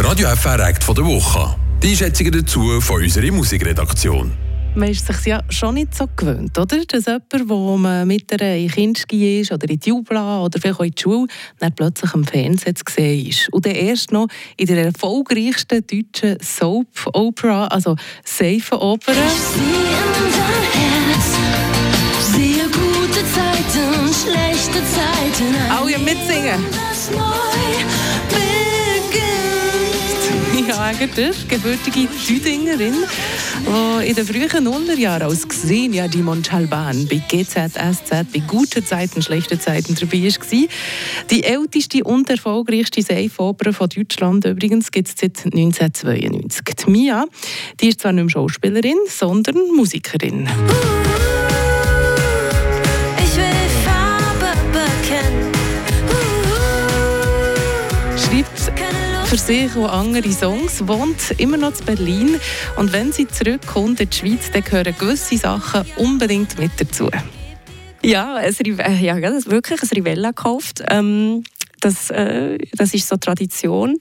[0.00, 1.54] Der Radio FR Act von der Woche.
[1.82, 4.32] Die Einschätzungen dazu von unserer Musikredaktion.
[4.74, 6.82] Man ist sich ja schon nicht so gewöhnt, oder?
[6.86, 10.80] Dass jemand, wo man mit einer in Kindski ist oder in die Jubla oder vielleicht
[10.80, 11.26] auch in die Schule,
[11.58, 13.52] dann plötzlich am Fernsehen zu sehen ist.
[13.52, 17.94] Und dann erst noch in der erfolgreichsten deutschen Soap-Opera, also
[18.24, 19.28] Seifenopera.
[22.32, 25.54] Sehe gute Zeiten, schlechte Zeiten.
[25.68, 26.64] Alle mitsingen.
[26.72, 27.18] Das neu
[28.30, 29.59] beginnt.
[30.78, 32.94] Eigentlich gebürtige Tüdingerin,
[33.66, 39.60] die in den frühen Nullerjahren als Xenia die Monchalban bei GZSZ bei guten Zeiten, schlechten
[39.60, 40.68] Zeiten dabei war.
[41.30, 46.62] Die älteste und erfolgreichste Seifopera von Deutschland übrigens gibt es seit 1992.
[46.86, 47.24] Die Mia,
[47.80, 50.48] die ist zwar nicht mehr Schauspielerin, sondern Musikerin.
[59.30, 62.40] Für sich und andere Songs, wohnt immer noch in Berlin.
[62.76, 67.08] Und wenn sie zurückkommt in die Schweiz, dann gehören gewisse Sachen unbedingt mit dazu.
[68.02, 69.16] Ja, äh, ja,
[69.48, 70.82] wirklich ein Rivella gekauft.
[70.90, 71.44] Ähm,
[71.80, 73.96] das, äh, das ist so Tradition.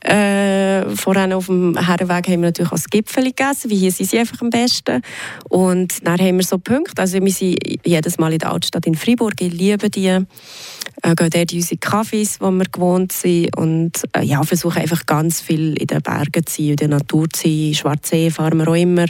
[0.00, 4.10] Äh, vorhin auf dem Herrenweg haben wir natürlich auch das Gipfel gegessen, wie hier sind
[4.10, 5.02] sie einfach am besten.
[5.48, 8.94] Und dann haben wir so Punkte, also wir sind jedes Mal in der Altstadt in
[8.94, 10.06] Freiburg, ich liebe die.
[10.08, 15.06] Äh, gehen dort in unsere Cafés, wo wir gewohnt sind und äh, ja, versuchen einfach
[15.06, 17.74] ganz viel in den Bergen zu sein, in der Natur zu sein.
[17.74, 19.06] Schwarzsee fahren wir auch immer.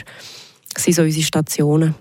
[0.73, 1.95] Das sind so unsere Stationen.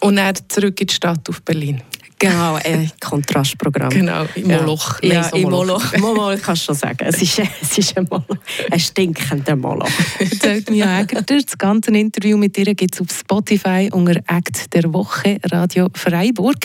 [0.00, 1.82] Und dann zurück in die Stadt auf Berlin.
[2.20, 3.90] Genau, ein Kontrastprogramm.
[3.90, 4.60] Genau, im Ja.
[4.60, 5.00] Moloch.
[5.02, 5.92] Ja, so im Moloch.
[5.98, 6.16] Moloch.
[6.16, 6.98] Moloch kannst du schon sagen.
[7.06, 8.26] Es ist, es ist ein Moloch.
[8.70, 9.88] Ein stinkender Moloch.
[10.18, 11.36] Erzählt Mia Egerter.
[11.36, 16.56] Das ganze Interview mit ihr gibt es auf Spotify unter Act der Woche Radio Freiburg.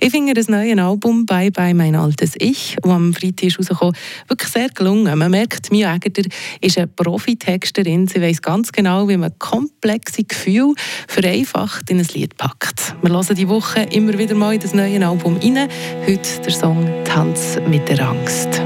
[0.00, 3.96] Ich finde das neue Album «Bye Bye Mein Altes Ich», das am Freitag ist rausgekommen,
[4.28, 5.16] wirklich sehr gelungen.
[5.16, 6.28] Man merkt, Mia Egerter
[6.60, 8.08] ist eine Profitexterin.
[8.08, 10.74] Sie weiß ganz genau, wie man komplexe Gefühle
[11.06, 12.96] vereinfacht in ein Lied packt.
[13.02, 15.68] Wir hören die Woche immer wieder mal in das neue Album rein.
[16.06, 18.60] Heute der Song «Tanz mit der Angst».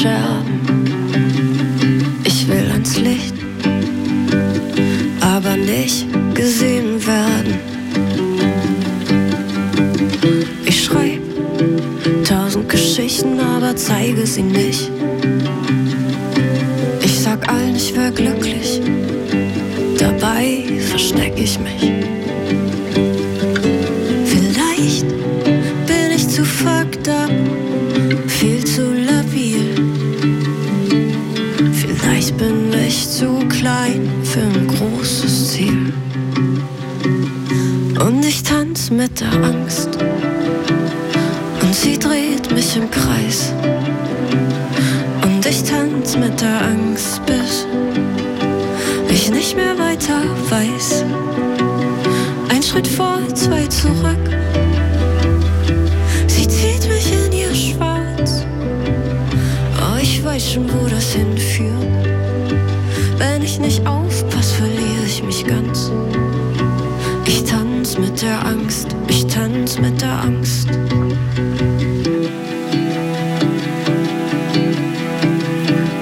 [0.00, 0.60] Scherben.
[2.22, 3.34] Ich will ans Licht,
[5.20, 7.58] aber nicht gesehen werden.
[10.66, 11.18] Ich schreib
[12.24, 14.88] tausend Geschichten, aber zeige sie nicht.
[38.00, 39.98] Und ich tanz mit der Angst.
[41.60, 43.52] Und sie dreht mich im Kreis.
[45.22, 47.66] Und ich tanz mit der Angst, bis
[49.10, 51.04] ich nicht mehr weiter weiß.
[52.48, 54.16] Ein Schritt vor, zwei zurück.
[56.28, 58.46] Sie zieht mich in ihr Schwarz.
[59.80, 61.72] Oh, ich weiß schon, wo das hinführt.
[63.18, 64.27] Wenn ich nicht aufpasse,
[67.98, 70.68] tanz mit der Angst, ich tanz mit der Angst.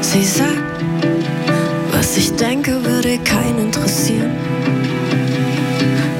[0.00, 0.62] Sie sagt,
[1.92, 4.32] was ich denke, würde keinen interessieren.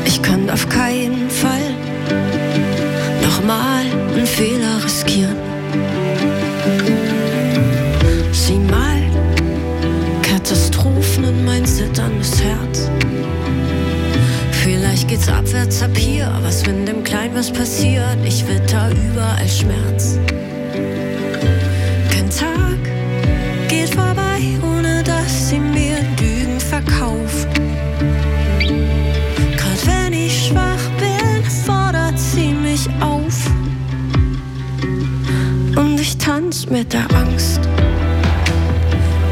[0.04, 1.74] Ich kann auf keinen Fall
[3.22, 3.84] nochmal
[4.14, 5.05] einen Fehler riskieren.
[17.36, 20.18] was passiert, ich witter überall Schmerz.
[22.10, 22.78] Kein Tag
[23.68, 27.48] geht vorbei, ohne dass sie mir Lügen verkauft.
[28.58, 33.50] Gerade wenn ich schwach bin, fordert sie mich auf.
[35.76, 37.60] Und ich tanz mit der Angst.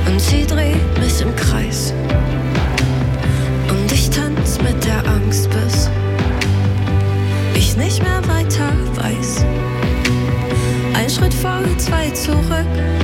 [0.07, 1.95] Und sie dreht mich im Kreis.
[11.79, 13.04] zwei zurück.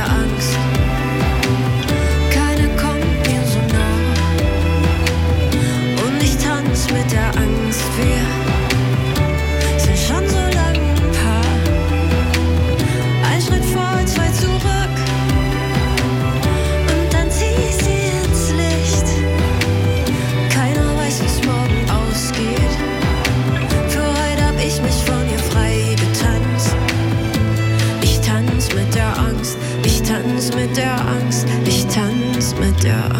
[32.83, 33.10] Yeah.